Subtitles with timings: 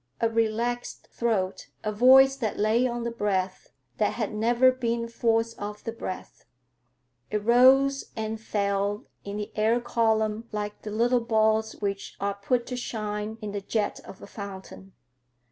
[0.19, 5.59] A relaxed throat, a voice that lay on the breath, that had never been forced
[5.59, 6.43] off the breath;
[7.29, 12.65] it rose and fell in the air column like the little balls which are put
[12.65, 14.93] to shine in the jet of a fountain.